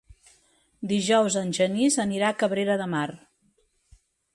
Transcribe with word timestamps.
Dijous 0.93 1.37
en 1.43 1.53
Genís 1.59 2.01
anirà 2.07 2.33
a 2.33 2.39
Cabrera 2.43 2.83
de 2.85 2.93
Mar. 2.97 3.07